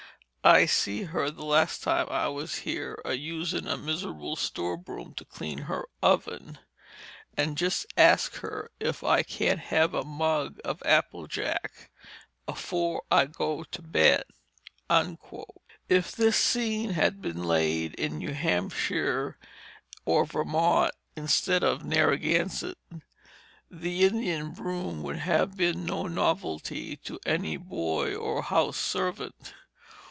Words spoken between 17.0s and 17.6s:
been